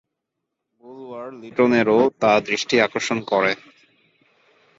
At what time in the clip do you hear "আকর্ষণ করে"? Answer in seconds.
2.81-3.51